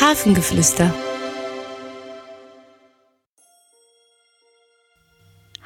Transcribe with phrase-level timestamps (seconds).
[0.00, 0.92] Hafengeflüster.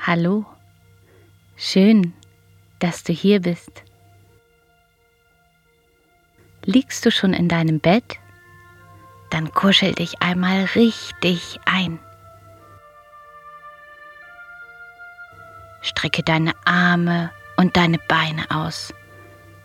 [0.04, 0.44] Hallo,
[1.56, 2.12] schön,
[2.80, 3.82] dass du hier bist.
[6.64, 8.18] Liegst du schon in deinem Bett?
[9.30, 11.98] Dann kuschel dich einmal richtig ein.
[15.82, 18.92] Strecke deine Arme und deine Beine aus.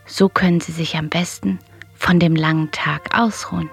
[0.06, 1.58] So können sie sich am besten
[1.94, 3.70] von dem langen Tag ausruhen.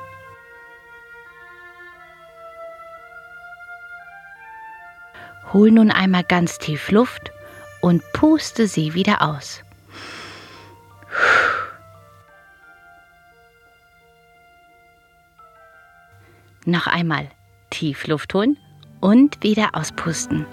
[5.52, 7.32] Hol nun einmal ganz tief Luft
[7.82, 9.64] und puste sie wieder aus.
[16.66, 17.30] Noch einmal
[17.72, 18.58] tief Luft holen
[19.00, 20.46] und wieder auspusten.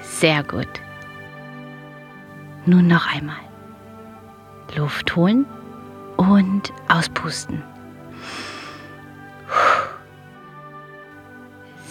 [0.00, 0.80] Sehr gut.
[2.64, 3.40] Nun noch einmal.
[4.76, 5.44] Luft holen
[6.16, 7.62] und auspusten.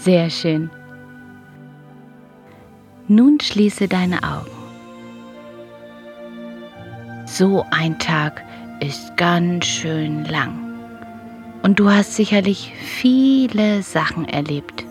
[0.02, 0.70] Sehr schön.
[3.10, 4.50] Nun schließe deine Augen.
[7.26, 8.42] So ein Tag
[8.80, 10.54] ist ganz schön lang.
[11.64, 14.86] Und du hast sicherlich viele Sachen erlebt.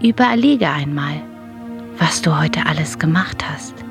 [0.00, 1.20] Überlege einmal,
[1.98, 3.83] was du heute alles gemacht hast.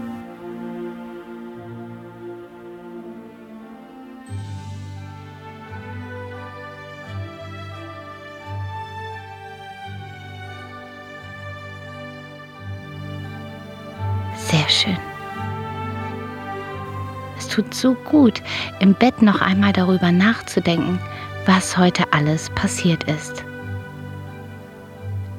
[14.54, 14.98] Sehr schön.
[17.40, 18.44] Es tut so gut,
[18.80, 21.00] im Bett noch einmal darüber nachzudenken,
[21.48, 23.44] was heute alles passiert ist.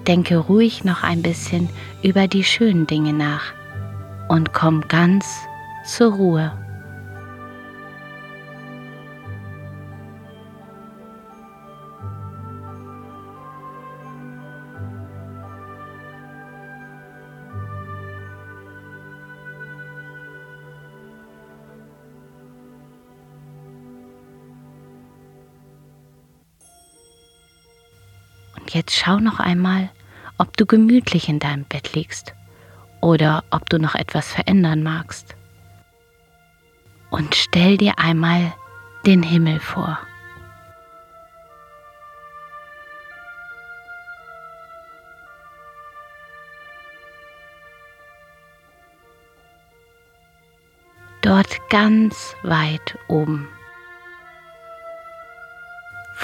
[0.09, 1.69] Denke ruhig noch ein bisschen
[2.03, 3.53] über die schönen Dinge nach
[4.29, 5.25] und komm ganz
[5.87, 6.64] zur Ruhe.
[28.75, 29.89] Jetzt schau noch einmal,
[30.37, 32.35] ob du gemütlich in deinem Bett liegst
[33.01, 35.37] oder ob du noch etwas verändern magst.
[37.09, 38.53] Und stell dir einmal
[39.07, 39.97] den Himmel vor.
[51.23, 53.49] Dort ganz weit oben,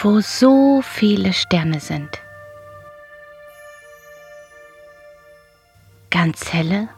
[0.03, 2.21] wo so viele Sterne sind.
[6.23, 6.91] Ganz helle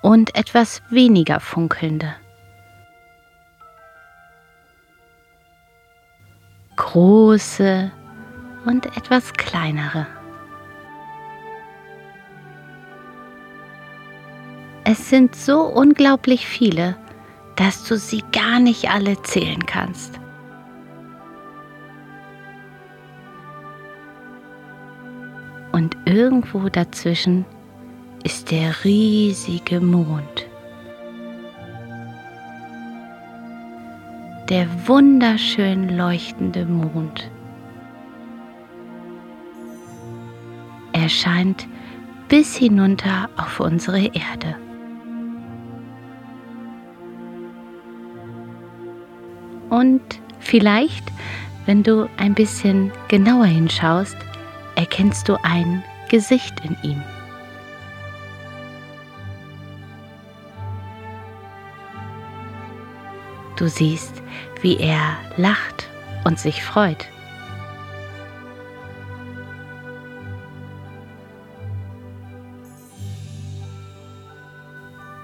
[0.00, 2.14] und etwas weniger funkelnde.
[6.76, 7.92] Große
[8.64, 10.06] und etwas kleinere.
[14.84, 16.96] Es sind so unglaublich viele,
[17.56, 20.18] dass du sie gar nicht alle zählen kannst.
[25.72, 27.44] Und irgendwo dazwischen
[28.24, 30.46] ist der riesige Mond.
[34.48, 37.30] Der wunderschön leuchtende Mond.
[40.92, 41.66] Er scheint
[42.28, 44.56] bis hinunter auf unsere Erde.
[49.70, 50.02] Und
[50.40, 51.04] vielleicht,
[51.66, 54.16] wenn du ein bisschen genauer hinschaust,
[54.74, 57.02] erkennst du ein Gesicht in ihm.
[63.60, 64.22] Du siehst,
[64.62, 65.90] wie er lacht
[66.24, 67.06] und sich freut.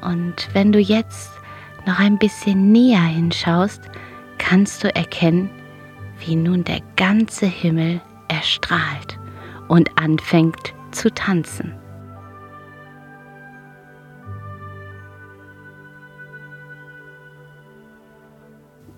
[0.02, 1.31] Und wenn du jetzt
[1.87, 3.81] noch ein bisschen näher hinschaust,
[4.37, 5.49] kannst du erkennen,
[6.19, 9.19] wie nun der ganze Himmel erstrahlt
[9.69, 11.85] und anfängt zu tanzen.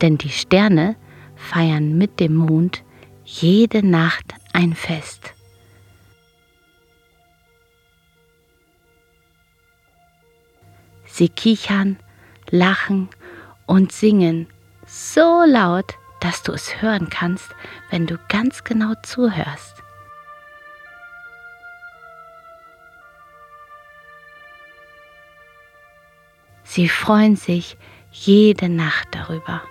[0.03, 0.97] Denn die Sterne
[1.37, 2.83] feiern mit dem Mond
[3.25, 5.35] jede Nacht ein Fest.
[11.05, 11.99] Sie kichern,
[12.51, 13.09] lachen
[13.67, 14.47] und singen
[14.87, 17.49] so laut, dass du es hören kannst,
[17.91, 19.83] wenn du ganz genau zuhörst.
[26.65, 27.77] Sie freuen sich
[28.13, 29.63] jede Nacht darüber.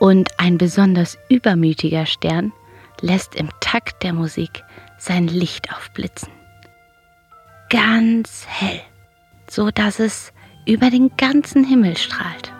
[0.00, 2.52] Und ein besonders übermütiger Stern
[3.02, 4.64] lässt im Takt der Musik
[4.96, 6.32] sein Licht aufblitzen.
[7.68, 8.80] Ganz hell,
[9.48, 10.32] so dass es
[10.66, 12.50] über den ganzen Himmel strahlt.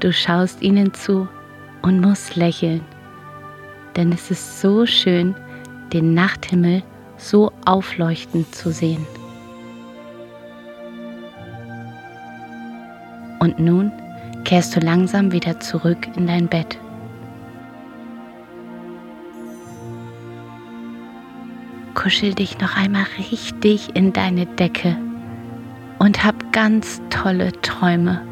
[0.00, 1.28] Du schaust ihnen zu
[1.82, 2.80] und musst lächeln,
[3.94, 5.34] denn es ist so schön,
[5.92, 6.82] den Nachthimmel
[7.16, 9.06] so aufleuchtend zu sehen.
[13.40, 13.92] Und nun
[14.44, 16.78] kehrst du langsam wieder zurück in dein Bett.
[21.94, 24.96] Kuschel dich noch einmal richtig in deine Decke
[25.98, 28.22] und hab ganz tolle Träume.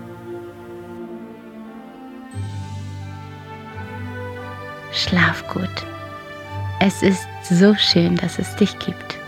[4.92, 5.95] Schlaf gut.
[6.78, 9.18] Es ist so schön, dass es dich gibt.